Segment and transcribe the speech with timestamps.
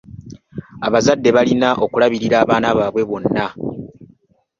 [0.87, 3.45] Abazadde balina okulabirira abaana baabwe bonna.